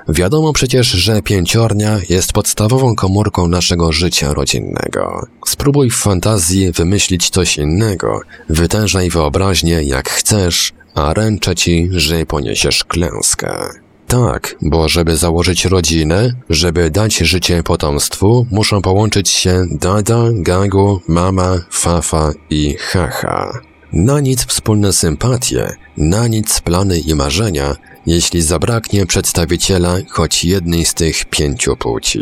[0.10, 5.28] Wiadomo przecież, że pięciornia jest podstawową komórką naszego życia rodzinnego.
[5.46, 12.84] Spróbuj w fantazji wymyślić coś innego, wytężaj wyobraźnię jak chcesz, a ręczę ci, że poniesiesz
[12.84, 13.70] klęskę.
[14.10, 21.60] Tak, bo żeby założyć rodzinę, żeby dać życie potomstwu, muszą połączyć się dada, gagu, mama,
[21.72, 23.60] fafa i haha.
[23.94, 30.94] Na nic wspólne sympatie, na nic plany i marzenia, jeśli zabraknie przedstawiciela choć jednej z
[30.94, 32.20] tych pięciu płci.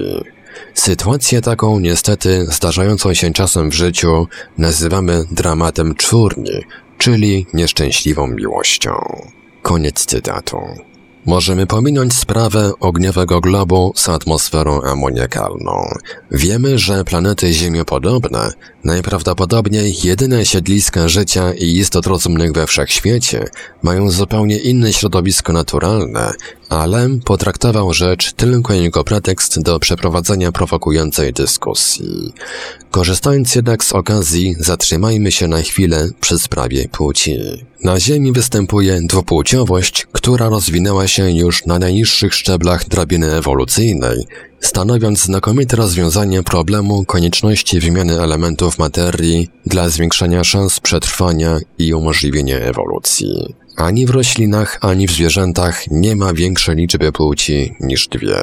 [0.73, 4.27] Sytuację taką, niestety, zdarzającą się czasem w życiu,
[4.57, 6.61] nazywamy dramatem czwórni,
[6.97, 8.91] czyli nieszczęśliwą miłością.
[9.61, 10.57] Koniec cytatu.
[11.27, 15.87] Możemy pominąć sprawę ogniowego globu z atmosferą amoniakalną.
[16.31, 18.51] Wiemy, że planety ziemiopodobne,
[18.83, 23.45] najprawdopodobniej jedyne siedliska życia i istot rozumnych we wszechświecie,
[23.83, 26.33] mają zupełnie inne środowisko naturalne,
[26.69, 32.33] ale potraktował rzecz tylko jako pretekst do przeprowadzenia prowokującej dyskusji.
[32.91, 37.37] Korzystając jednak z okazji, zatrzymajmy się na chwilę przy sprawie płci.
[37.83, 44.25] Na Ziemi występuje dwupłciowość, która rozwinęła się już na najniższych szczeblach drabiny ewolucyjnej,
[44.59, 53.55] stanowiąc znakomite rozwiązanie problemu konieczności wymiany elementów materii dla zwiększenia szans przetrwania i umożliwienia ewolucji.
[53.77, 58.37] Ani w roślinach, ani w zwierzętach nie ma większej liczby płci niż dwie.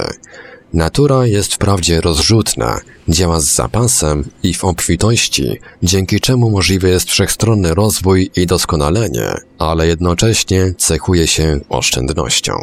[0.72, 7.74] Natura jest wprawdzie rozrzutna, działa z zapasem i w obfitości, dzięki czemu możliwy jest wszechstronny
[7.74, 12.54] rozwój i doskonalenie, ale jednocześnie cechuje się oszczędnością.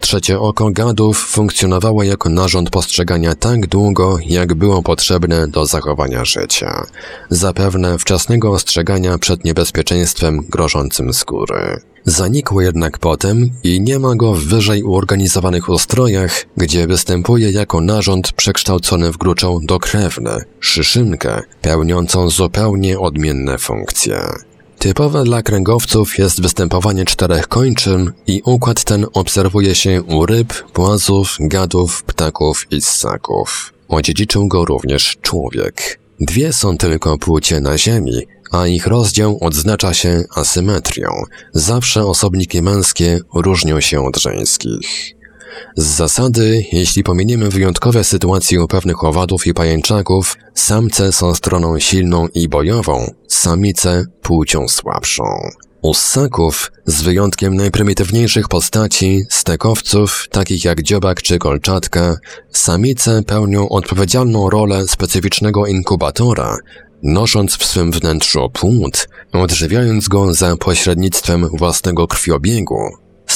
[0.00, 6.86] Trzecie oko gadów funkcjonowało jako narząd postrzegania tak długo, jak było potrzebne do zachowania życia.
[7.30, 11.80] Zapewne wczesnego ostrzegania przed niebezpieczeństwem grożącym skóry.
[12.04, 18.32] Zanikło jednak potem i nie ma go w wyżej uorganizowanych ustrojach, gdzie występuje jako narząd
[18.32, 24.20] przekształcony w gruczą dokrewne, szyszynkę, pełniącą zupełnie odmienne funkcje.
[24.78, 31.36] Typowe dla kręgowców jest występowanie czterech kończyn i układ ten obserwuje się u ryb, płazów,
[31.40, 33.72] gadów, ptaków i ssaków.
[33.88, 36.00] Odziedziczył go również człowiek.
[36.20, 41.08] Dwie są tylko płcie na Ziemi, a ich rozdział odznacza się asymetrią.
[41.52, 45.17] Zawsze osobniki męskie różnią się od żeńskich.
[45.76, 52.28] Z zasady, jeśli pominiemy wyjątkowe sytuacje u pewnych owadów i pajęczaków, samce są stroną silną
[52.34, 55.24] i bojową, samice płcią słabszą.
[55.82, 62.16] U ssaków, z wyjątkiem najprymitywniejszych postaci, stekowców, takich jak dziobak czy kolczatka,
[62.52, 66.56] samice pełnią odpowiedzialną rolę specyficznego inkubatora,
[67.02, 72.78] nosząc w swym wnętrzu płód, odżywiając go za pośrednictwem własnego krwiobiegu,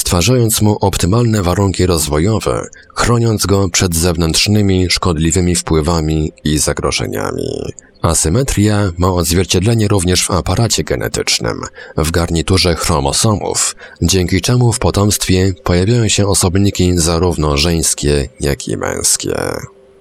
[0.03, 7.73] stwarzając mu optymalne warunki rozwojowe, chroniąc go przed zewnętrznymi, szkodliwymi wpływami i zagrożeniami.
[8.01, 11.61] Asymetria ma odzwierciedlenie również w aparacie genetycznym,
[11.97, 19.35] w garniturze chromosomów, dzięki czemu w potomstwie pojawiają się osobniki zarówno żeńskie, jak i męskie.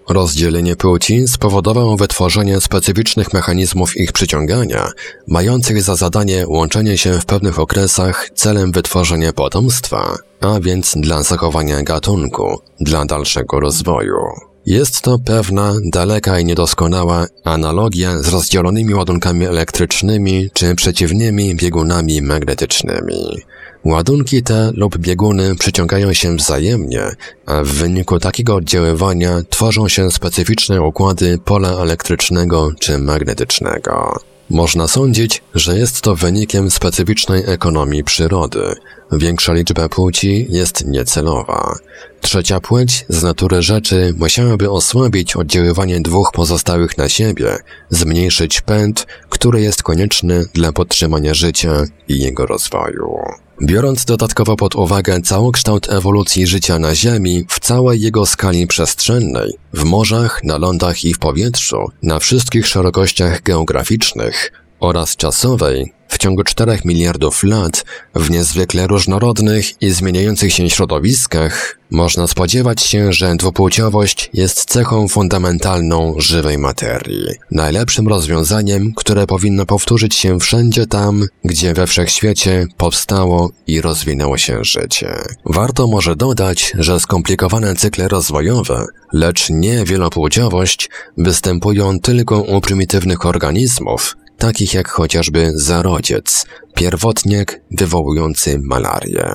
[0.09, 4.90] Rozdzielenie płci spowodowało wytworzenie specyficznych mechanizmów ich przyciągania,
[5.28, 11.82] mających za zadanie łączenie się w pewnych okresach celem wytworzenia potomstwa, a więc dla zachowania
[11.82, 14.51] gatunku, dla dalszego rozwoju.
[14.66, 23.42] Jest to pewna, daleka i niedoskonała analogia z rozdzielonymi ładunkami elektrycznymi czy przeciwnymi biegunami magnetycznymi.
[23.84, 27.02] Ładunki te lub bieguny przyciągają się wzajemnie,
[27.46, 34.16] a w wyniku takiego oddziaływania tworzą się specyficzne układy pola elektrycznego czy magnetycznego.
[34.50, 38.74] Można sądzić, że jest to wynikiem specyficznej ekonomii przyrody.
[39.12, 41.78] Większa liczba płci jest niecelowa.
[42.20, 47.57] Trzecia płeć z natury rzeczy musiałaby osłabić oddziaływanie dwóch pozostałych na siebie,
[47.90, 53.16] zmniejszyć pęd, który jest konieczny dla podtrzymania życia i jego rozwoju.
[53.62, 59.84] Biorąc dodatkowo pod uwagę całokształt ewolucji życia na Ziemi w całej jego skali przestrzennej, w
[59.84, 66.78] morzach, na lądach i w powietrzu, na wszystkich szerokościach geograficznych oraz czasowej, w ciągu 4
[66.84, 74.64] miliardów lat, w niezwykle różnorodnych i zmieniających się środowiskach, można spodziewać się, że dwupłciowość jest
[74.64, 82.66] cechą fundamentalną żywej materii, najlepszym rozwiązaniem, które powinno powtórzyć się wszędzie tam, gdzie we wszechświecie
[82.76, 85.14] powstało i rozwinęło się życie.
[85.46, 94.16] Warto może dodać, że skomplikowane cykle rozwojowe, lecz nie wielopłciowość, występują tylko u prymitywnych organizmów,
[94.38, 99.30] takich jak chociażby zarodziec, pierwotniak wywołujący malarię.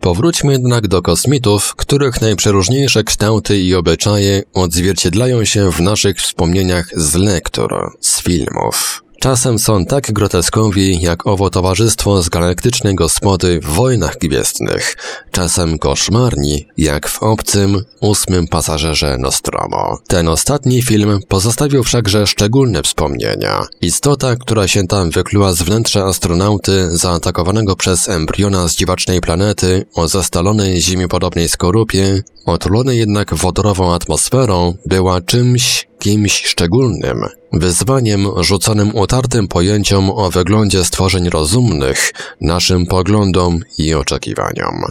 [0.00, 7.14] Powróćmy jednak do kosmitów, których najprzeróżniejsze kształty i obyczaje odzwierciedlają się w naszych wspomnieniach z
[7.14, 9.04] lektur, z filmów.
[9.20, 14.96] Czasem są tak groteskowi jak owo towarzystwo z galaktycznej gospody w wojnach gwiezdnych,
[15.30, 19.98] czasem koszmarni jak w obcym, ósmym pasażerze Nostromo.
[20.08, 23.66] Ten ostatni film pozostawił wszakże szczególne wspomnienia.
[23.80, 30.08] Istota, która się tam wykluła z wnętrza astronauty zaatakowanego przez embriona z dziwacznej planety o
[30.08, 40.10] zastalonej ziemiopodobnej skorupie, otulonej jednak wodorową atmosferą, była czymś, kimś szczególnym, wyzwaniem rzuconym utartym pojęciom
[40.10, 44.84] o wyglądzie stworzeń rozumnych, naszym poglądom i oczekiwaniom.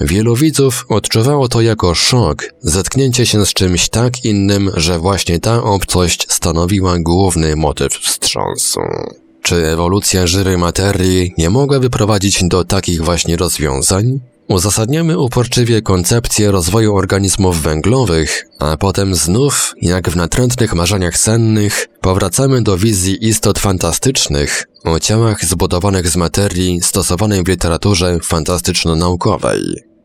[0.00, 5.62] Wielu widzów odczuwało to jako szok, zetknięcie się z czymś tak innym, że właśnie ta
[5.62, 8.80] obcość stanowiła główny motyw wstrząsu.
[9.42, 14.20] Czy ewolucja żywej materii nie mogła wyprowadzić do takich właśnie rozwiązań?
[14.48, 22.62] Uzasadniamy uporczywie koncepcję rozwoju organizmów węglowych, a potem znów, jak w natrętnych marzeniach sennych, powracamy
[22.62, 29.60] do wizji istot fantastycznych o ciałach zbudowanych z materii stosowanej w literaturze fantastyczno-naukowej.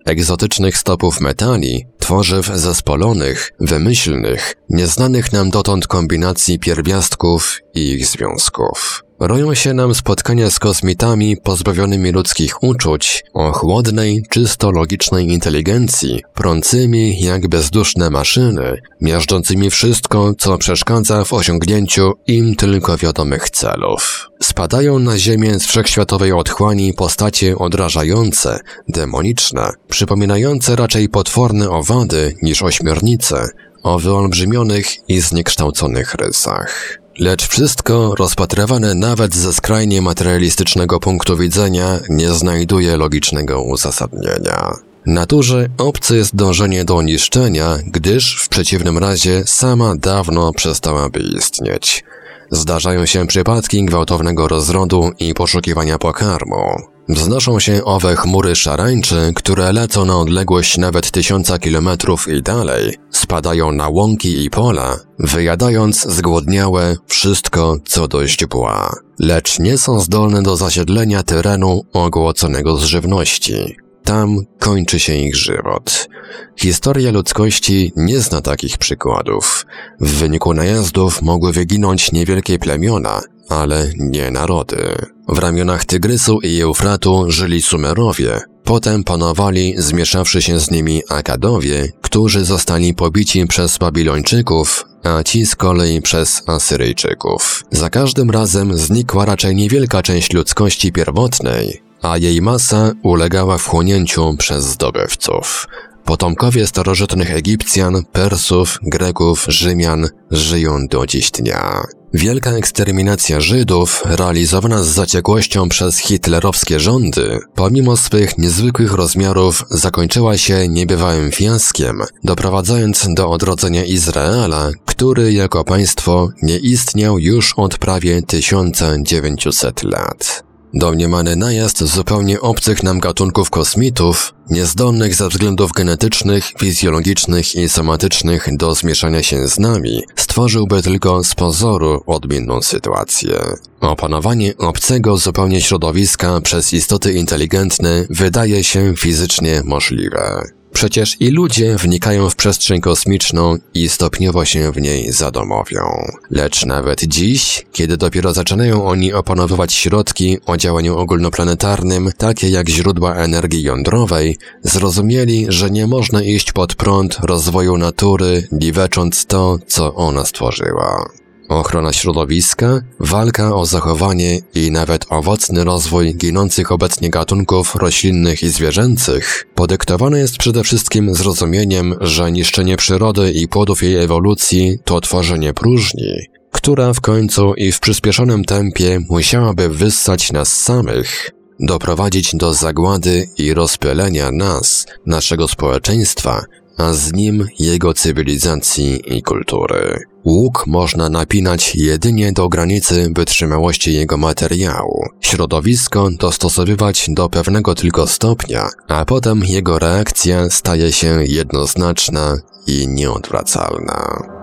[0.06, 9.04] Egzotycznych stopów metali, tworzyw zespolonych, wymyślnych, nieznanych nam dotąd kombinacji pierwiastków i ich związków.
[9.24, 17.22] Roją się nam spotkania z kosmitami pozbawionymi ludzkich uczuć, o chłodnej, czysto logicznej inteligencji, prącymi
[17.22, 24.30] jak bezduszne maszyny, miażdżącymi wszystko, co przeszkadza w osiągnięciu im tylko wiadomych celów.
[24.42, 33.48] Spadają na ziemię z wszechświatowej otchłani postacie odrażające, demoniczne, przypominające raczej potworne owady niż ośmiornice,
[33.84, 37.01] o wyolbrzymionych i zniekształconych rysach.
[37.22, 44.72] Lecz wszystko, rozpatrywane nawet ze skrajnie materialistycznego punktu widzenia, nie znajduje logicznego uzasadnienia.
[45.06, 52.04] Naturze obce jest dążenie do niszczenia, gdyż w przeciwnym razie sama dawno przestałaby istnieć.
[52.52, 56.91] Zdarzają się przypadki gwałtownego rozrodu i poszukiwania pokarmu.
[57.12, 63.72] Wznoszą się owe chmury szarańczy, które lecą na odległość nawet tysiąca kilometrów i dalej, spadają
[63.72, 68.96] na łąki i pola, wyjadając zgłodniałe wszystko, co dość bła.
[69.20, 73.76] Lecz nie są zdolne do zasiedlenia terenu ogłoconego z żywności.
[74.04, 76.10] Tam kończy się ich żywot.
[76.58, 79.66] Historia ludzkości nie zna takich przykładów.
[80.00, 83.22] W wyniku najazdów mogły wyginąć niewielkie plemiona,
[83.52, 84.96] ale nie narody.
[85.28, 92.46] W ramionach Tygrysu i Eufratu żyli Sumerowie, potem panowali zmieszawszy się z nimi Akadowie, którzy
[92.46, 97.64] zostali pobici przez Babilończyków, a ci z kolei przez Asyryjczyków.
[97.72, 104.66] Za każdym razem znikła raczej niewielka część ludzkości pierwotnej, a jej masa ulegała wchłonięciu przez
[104.66, 105.68] zdobywców.
[106.06, 111.84] Potomkowie starożytnych Egipcjan, Persów, Greków, Rzymian żyją do dziś dnia.
[112.14, 120.68] Wielka eksterminacja Żydów, realizowana z zaciekłością przez hitlerowskie rządy, pomimo swych niezwykłych rozmiarów zakończyła się
[120.68, 129.84] niebywałym fiaskiem, doprowadzając do odrodzenia Izraela, który jako państwo nie istniał już od prawie 1900
[129.84, 130.51] lat.
[130.74, 138.76] Domniemany najazd zupełnie obcych nam gatunków kosmitów, niezdolnych ze względów genetycznych, fizjologicznych i somatycznych do
[138.76, 143.40] zmieszania się z nami, stworzyłby tylko z pozoru odmienną sytuację.
[143.82, 150.42] Opanowanie obcego zupełnie środowiska przez istoty inteligentne wydaje się fizycznie możliwe.
[150.74, 155.82] Przecież i ludzie wnikają w przestrzeń kosmiczną i stopniowo się w niej zadomowią.
[156.30, 163.16] Lecz nawet dziś, kiedy dopiero zaczynają oni opanowywać środki o działaniu ogólnoplanetarnym, takie jak źródła
[163.16, 170.26] energii jądrowej, zrozumieli, że nie można iść pod prąd rozwoju natury, niwecząc to, co ona
[170.26, 171.21] stworzyła
[171.60, 179.48] ochrona środowiska, walka o zachowanie i nawet owocny rozwój ginących obecnie gatunków roślinnych i zwierzęcych
[179.56, 186.14] podyktowane jest przede wszystkim zrozumieniem, że niszczenie przyrody i płodów jej ewolucji to tworzenie próżni,
[186.52, 193.54] która w końcu i w przyspieszonym tempie musiałaby wyssać nas samych, doprowadzić do zagłady i
[193.54, 196.42] rozpylenia nas, naszego społeczeństwa,
[196.78, 200.00] a z nim jego cywilizacji i kultury.
[200.26, 208.70] Łuk można napinać jedynie do granicy wytrzymałości jego materiału, środowisko dostosowywać do pewnego tylko stopnia,
[208.88, 214.41] a potem jego reakcja staje się jednoznaczna i nieodwracalna.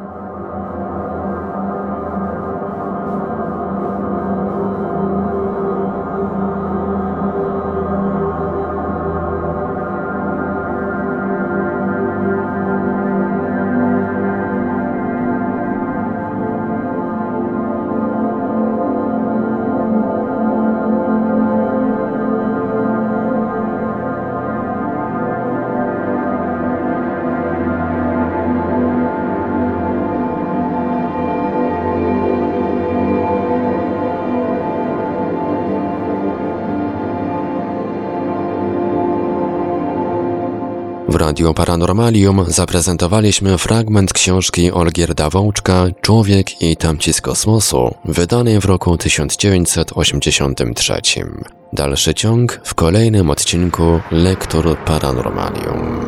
[41.29, 48.65] W Radio Paranormalium zaprezentowaliśmy fragment książki Olgierda Wołczka Człowiek i tamci z kosmosu, wydanej w
[48.65, 51.01] roku 1983.
[51.73, 56.01] Dalszy ciąg w kolejnym odcinku Lektur Paranormalium.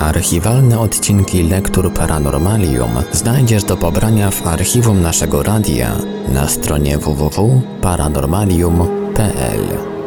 [0.00, 5.96] Archiwalne odcinki Lektur Paranormalium znajdziesz do pobrania w archiwum naszego radia
[6.28, 9.97] na stronie www.paranormalium.pl.